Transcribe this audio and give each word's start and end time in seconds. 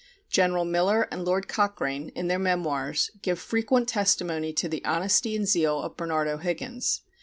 General 0.31 0.65
Miller 0.65 1.03
and 1.11 1.23
Lord 1.23 1.47
Cochrane, 1.47 2.09
in 2.15 2.27
their 2.27 2.39
Memoirs, 2.39 3.11
give 3.21 3.37
frequent 3.37 3.87
testimony 3.87 4.51
to 4.51 4.67
the 4.67 4.83
honesty 4.83 5.35
and 5.35 5.45
zeal 5.47 5.79
of 5.79 5.95
Bernard 5.95 6.27
O'Higgins. 6.27 7.03